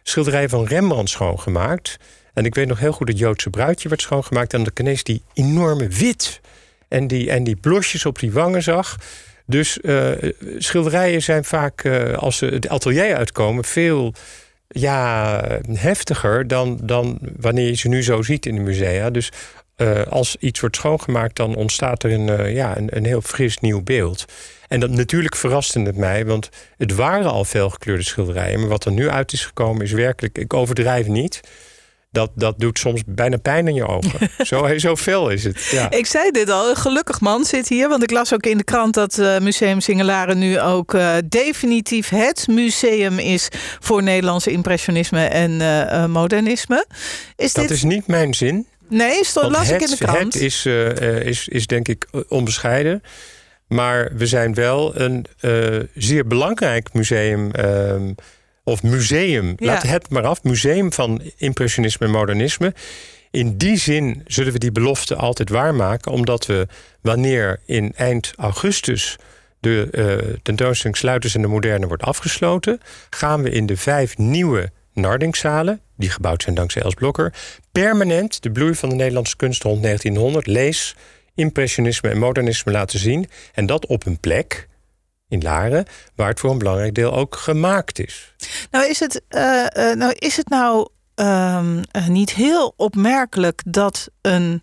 schilderijen 0.04 0.50
van 0.50 0.66
Rembrandt 0.66 1.10
schoongemaakt. 1.10 1.98
En 2.34 2.46
ik 2.46 2.56
weet 2.56 2.68
nog 2.68 2.80
heel 2.80 2.92
goed 2.92 3.08
het 3.08 3.18
Joodse 3.18 3.50
bruidje 3.50 3.90
werd 3.90 4.02
schoongemaakt. 4.02 4.54
En 4.54 4.64
dan 4.64 4.72
ineens 4.80 5.04
die 5.04 5.22
enorme 5.34 5.88
wit. 5.88 6.42
En 6.88 7.08
die, 7.08 7.30
en 7.30 7.44
die 7.44 7.56
blosjes 7.56 8.06
op 8.06 8.20
die 8.20 8.32
wangen 8.32 8.64
zag. 8.64 8.98
Dus 9.46 9.82
eh, 9.82 10.12
schilderijen 10.58 11.22
zijn 11.22 11.44
vaak, 11.44 11.84
eh, 11.84 12.18
als 12.18 12.38
ze 12.38 12.46
het 12.46 12.68
atelier 12.68 13.16
uitkomen, 13.16 13.64
veel 13.64 14.14
ja, 14.68 15.42
heftiger 15.74 16.48
dan, 16.48 16.80
dan 16.82 17.20
wanneer 17.38 17.68
je 17.68 17.76
ze 17.76 17.88
nu 17.88 18.04
zo 18.04 18.22
ziet 18.22 18.46
in 18.46 18.56
de 18.56 18.62
musea. 18.62 19.10
Dus 19.10 19.32
eh, 19.84 20.12
als 20.12 20.36
iets 20.40 20.60
wordt 20.60 20.76
schoongemaakt, 20.76 21.36
dan 21.36 21.56
ontstaat 21.56 22.04
er 22.04 22.12
een, 22.12 22.30
eh, 22.30 22.54
ja, 22.56 22.78
een, 22.78 22.98
een 22.98 23.06
heel 23.06 23.22
fris 23.22 23.58
nieuw 23.58 23.82
beeld. 23.82 24.26
En 24.68 24.80
dat, 24.80 24.90
natuurlijk 24.90 25.36
verraste 25.36 25.80
het 25.82 25.98
mij, 25.98 26.26
want 26.26 26.50
het 26.78 26.96
waren 26.96 27.32
al 27.32 27.46
veel 27.46 27.70
gekleurde 27.70 28.04
schilderijen. 28.04 28.60
Maar 28.60 28.70
wat 28.70 28.86
er 28.86 28.92
nu 28.92 29.10
uit 29.10 29.34
is 29.34 29.46
gekomen 29.46 29.84
is 29.84 29.92
werkelijk, 29.92 30.38
ik 30.38 30.54
overdrijf 30.54 31.08
niet. 31.08 31.40
Dat, 32.12 32.32
dat 32.36 32.60
doet 32.60 32.80
soms 32.80 33.02
bijna 33.06 33.38
pijn 33.38 33.68
in 33.68 33.74
je 33.74 33.88
ogen. 33.88 34.30
zo, 34.48 34.78
zo 34.78 34.96
fel 34.96 35.30
is 35.30 35.44
het. 35.44 35.68
Ja. 35.72 35.92
Ik 35.92 36.06
zei 36.06 36.32
dit 36.32 36.50
al, 36.50 36.76
gelukkig 36.76 37.22
man 37.22 37.46
zit 37.46 37.68
hier. 37.68 37.90
Want 37.90 38.04
ik 38.04 38.12
las 38.12 38.34
ook 38.34 38.46
in 38.46 38.58
de 38.58 38.64
krant 38.64 38.94
dat 38.94 39.18
eh, 39.18 39.40
Museum 39.40 39.80
Singelaren 39.80 40.38
nu 40.38 40.60
ook 40.60 40.98
definitief 41.30 42.10
het 42.10 42.48
museum 42.48 43.20
is 43.20 43.48
voor 43.80 44.04
Nederlandse 44.04 44.52
impressionisme 44.52 45.26
en 45.26 45.52
modernisme. 46.12 46.86
Is 47.36 47.54
Dat 47.54 47.68
dit. 47.68 47.78
is 47.78 47.84
niet 47.84 48.08
mijn 48.08 48.34
zin. 48.34 48.68
Nee, 48.90 49.26
stond, 49.26 49.52
las 49.52 49.70
ik 49.70 49.80
het, 49.80 49.90
in 49.90 49.96
de 49.98 50.06
krant. 50.06 50.34
Het 50.34 50.42
is, 50.44 50.66
eh, 50.66 51.20
is, 51.20 51.48
is 51.48 51.68
denk 51.68 51.88
ik 51.88 52.08
onbescheiden. 52.28 53.04
Maar 53.68 54.12
we 54.16 54.28
zijn 54.28 54.54
wel 54.54 55.00
een 55.00 55.26
eh, 55.40 55.80
zeer 55.96 56.28
belangrijk 56.28 56.94
museum. 56.94 57.52
ehm, 57.52 58.12
of 58.64 58.84
museum, 58.84 59.54
Ja. 59.58 59.66
laat 59.66 59.84
het 59.84 60.10
maar 60.10 60.26
af. 60.26 60.44
Museum 60.44 60.94
van 60.94 61.22
impressionisme 61.38 62.06
en 62.06 62.12
modernisme. 62.12 62.74
In 63.32 63.58
die 63.58 63.78
zin 63.78 64.22
zullen 64.28 64.54
we 64.54 64.60
die 64.60 64.72
belofte 64.72 65.16
altijd 65.16 65.50
waarmaken. 65.50 66.12
Omdat 66.12 66.46
we 66.46 66.68
wanneer 67.02 67.60
in 67.66 67.94
eind 67.96 68.34
augustus 68.38 69.16
de 69.60 69.88
eh, 69.92 70.34
tentoonstelling 70.42 70.98
Sluiters 70.98 71.36
en 71.36 71.42
de 71.42 71.48
Moderne 71.48 71.88
wordt 71.88 72.04
afgesloten... 72.04 72.80
gaan 73.10 73.42
we 73.42 73.50
in 73.50 73.66
de 73.66 73.78
vijf 73.78 74.18
nieuwe 74.18 74.72
Nardingzalen, 74.94 75.82
die 76.04 76.12
gebouwd 76.12 76.44
zijn 76.44 76.56
dankzij 76.56 76.82
Els 76.82 76.94
Blokker... 76.94 77.34
permanent 77.72 78.42
de 78.42 78.52
bloei 78.52 78.76
van 78.76 78.90
de 78.90 78.96
Nederlandse 78.96 79.36
kunst 79.36 79.64
rond 79.64 79.84
1900... 79.84 80.48
lees, 80.48 80.96
impressionisme 81.36 82.10
en 82.10 82.18
modernisme 82.18 82.72
laten 82.72 83.00
zien. 83.00 83.30
En 83.54 83.66
dat 83.66 83.86
op 83.86 84.06
een 84.06 84.20
plek, 84.20 84.68
in 85.34 85.42
Laren, 85.42 85.86
waar 86.16 86.28
het 86.28 86.40
voor 86.40 86.52
een 86.52 86.58
belangrijk 86.58 86.96
deel 86.96 87.14
ook 87.14 87.36
gemaakt 87.36 88.00
is. 88.00 88.34
Nou 88.72 88.90
is 88.90 89.00
het, 89.00 89.22
eh, 89.28 89.92
eh, 89.92 89.98
nou, 89.98 90.14
is 90.18 90.38
het 90.38 90.50
nou 90.50 90.88
ehm, 91.16 91.84
eh, 91.92 92.08
niet 92.08 92.34
heel 92.34 92.74
opmerkelijk 92.78 93.62
dat 93.66 94.10
een, 94.22 94.60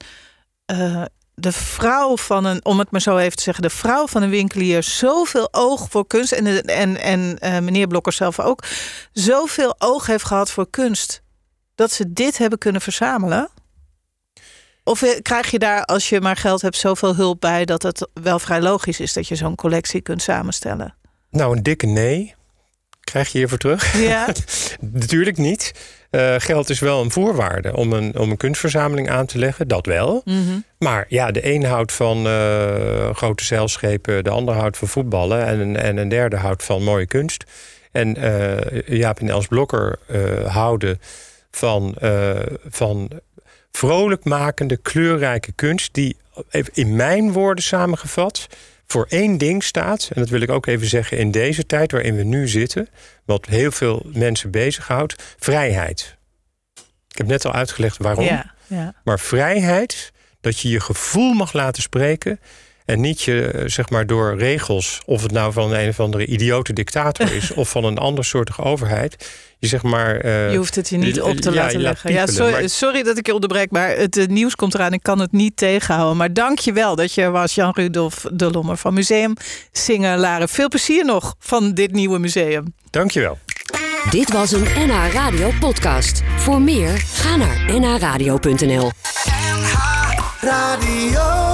de 1.34 1.52
vrouw 1.52 2.16
van 2.16 2.44
een, 2.44 2.64
om 2.64 2.78
het 2.78 2.90
maar 2.90 3.00
zo 3.00 3.16
even 3.16 3.36
te 3.36 3.42
zeggen, 3.42 3.62
de 3.62 3.70
vrouw 3.70 4.06
van 4.06 4.22
een 4.22 4.30
winkelier 4.30 4.82
zoveel 4.82 5.48
oog 5.50 5.86
voor 5.90 6.06
kunst 6.06 6.32
en, 6.32 6.64
en, 6.64 7.40
en 7.40 7.64
meneer 7.64 7.86
Blokker 7.86 8.12
zelf 8.12 8.40
ook, 8.40 8.64
zoveel 9.12 9.74
oog 9.78 10.06
heeft 10.06 10.24
gehad 10.24 10.50
voor 10.50 10.70
kunst, 10.70 11.22
dat 11.80 11.92
ze 11.92 12.12
dit 12.12 12.38
hebben 12.38 12.58
kunnen 12.58 12.80
verzamelen? 12.80 13.48
Of 14.84 15.02
eh, 15.02 15.20
krijg 15.22 15.50
je 15.50 15.58
daar, 15.58 15.84
als 15.84 16.08
je 16.08 16.20
maar 16.20 16.36
geld 16.36 16.62
hebt, 16.62 16.76
zoveel 16.76 17.14
hulp 17.16 17.40
bij 17.40 17.64
dat 17.64 17.82
het 17.82 18.08
wel 18.22 18.38
vrij 18.38 18.60
logisch 18.60 19.00
is 19.00 19.12
dat 19.12 19.28
je 19.28 19.34
zo'n 19.36 19.54
collectie 19.54 20.00
kunt 20.00 20.22
samenstellen? 20.22 20.94
Nou, 21.30 21.56
een 21.56 21.62
dikke 21.62 21.86
nee. 21.86 22.34
Krijg 23.00 23.32
je 23.32 23.38
hiervoor 23.38 23.58
terug? 23.58 24.00
Ja, 24.02 24.26
Natuurlijk 24.80 25.36
niet. 25.36 25.74
Eh, 26.10 26.34
geld 26.38 26.70
is 26.70 26.80
wel 26.80 27.02
een 27.02 27.10
voorwaarde 27.10 27.76
om 27.76 27.92
een, 27.92 28.18
om 28.18 28.30
een 28.30 28.36
kunstverzameling 28.36 29.10
aan 29.10 29.26
te 29.26 29.38
leggen, 29.38 29.68
dat 29.68 29.86
wel. 29.86 30.22
Mhm. 30.24 30.58
Maar 30.78 31.04
ja, 31.08 31.30
de 31.30 31.52
een 31.54 31.64
houdt 31.64 31.92
van 31.92 32.26
eh, 32.26 33.14
grote 33.14 33.44
zeilschepen, 33.44 34.24
de 34.24 34.30
ander 34.30 34.54
houdt 34.54 34.76
van 34.78 34.88
voetballen 34.88 35.46
en, 35.46 35.60
een- 35.60 35.76
en 35.76 35.96
een 35.96 36.08
derde 36.08 36.36
houdt 36.36 36.62
van 36.64 36.82
mooie 36.82 37.06
kunst. 37.06 37.44
En 37.92 38.16
eh, 38.16 38.98
Jaap 38.98 39.20
en 39.20 39.28
Els 39.28 39.46
Blokker 39.46 39.98
houden 40.46 41.00
van, 41.50 41.94
eh, 41.94 42.40
van 42.68 43.10
vrolijkmakende, 43.70 44.76
kleurrijke 44.76 45.52
kunst, 45.52 45.94
die 45.94 46.16
in 46.72 46.96
mijn 46.96 47.32
woorden 47.32 47.64
samengevat 47.64 48.46
voor 48.86 49.06
één 49.08 49.38
ding 49.38 49.64
staat. 49.64 50.10
En 50.14 50.20
dat 50.20 50.30
wil 50.30 50.40
ik 50.40 50.50
ook 50.50 50.66
even 50.66 50.86
zeggen 50.86 51.18
in 51.18 51.30
deze 51.30 51.66
tijd 51.66 51.92
waarin 51.92 52.16
we 52.16 52.22
nu 52.22 52.48
zitten, 52.48 52.88
wat 53.24 53.46
heel 53.46 53.70
veel 53.70 54.06
mensen 54.12 54.50
bezighoudt: 54.50 55.34
vrijheid. 55.38 56.16
Ik 57.08 57.18
heb 57.18 57.26
net 57.26 57.44
al 57.44 57.52
uitgelegd 57.52 57.96
waarom. 57.96 58.24
ja, 58.24 58.54
ja. 58.66 58.94
Maar 59.04 59.20
vrijheid, 59.20 60.12
dat 60.40 60.60
je 60.60 60.68
je 60.68 60.80
gevoel 60.80 61.32
mag 61.32 61.52
laten 61.52 61.82
spreken. 61.82 62.40
En 62.90 63.00
niet 63.00 63.22
je, 63.22 63.42
eh, 63.46 63.62
zeg 63.66 63.90
maar, 63.90 64.06
door 64.06 64.38
regels, 64.38 65.00
of 65.06 65.22
het 65.22 65.32
nou 65.32 65.52
van 65.52 65.72
een 65.74 65.88
of 65.88 66.00
andere 66.00 66.26
idiote 66.26 66.72
dictator 66.72 67.32
is, 67.32 67.52
of 67.60 67.68
van 67.70 67.84
een 67.84 67.98
ander 67.98 68.24
soortige 68.24 68.62
overheid. 68.62 69.28
Je 69.58 69.66
zeg 69.66 69.82
maar. 69.82 70.16
eh, 70.16 70.50
Je 70.50 70.56
hoeft 70.56 70.74
het 70.74 70.88
je 70.88 70.96
niet 70.96 71.20
op 71.20 71.36
te 71.36 71.50
ja, 71.50 71.56
laten 71.56 71.76
je 71.78 71.82
leggen. 71.84 72.12
Ja, 72.12 72.26
sorry, 72.26 72.52
maar- 72.52 72.68
sorry 72.68 73.02
dat 73.02 73.18
ik 73.18 73.26
je 73.26 73.34
onderbreek, 73.34 73.70
maar 73.70 73.88
het 73.96 74.16
eh, 74.16 74.26
nieuws 74.26 74.54
komt 74.56 74.74
eraan. 74.74 74.92
Ik 74.92 75.02
kan 75.02 75.18
het 75.18 75.32
niet 75.32 75.56
tegenhouden. 75.56 76.16
Maar 76.16 76.32
dank 76.32 76.58
je 76.58 76.72
wel 76.72 76.96
dat 76.96 77.12
je 77.14 77.22
er 77.22 77.30
was, 77.30 77.54
Jan-Rudolf 77.54 78.26
de 78.32 78.50
Lommer 78.50 78.76
van 78.76 78.94
Museum 78.94 79.34
Singen 79.72 80.18
Laren. 80.18 80.48
Veel 80.48 80.68
plezier 80.68 81.04
nog 81.04 81.34
van 81.38 81.72
dit 81.74 81.92
nieuwe 81.92 82.18
museum. 82.18 82.74
Dankjewel. 82.90 83.38
Dit 84.10 84.32
was 84.32 84.52
een 84.52 84.66
NH 84.76 85.12
Radio 85.12 85.50
podcast. 85.60 86.22
Voor 86.36 86.60
meer, 86.62 86.96
ga 86.96 87.36
naar 87.36 87.80
nhradio.nl. 87.80 88.90
Radio. 90.40 91.49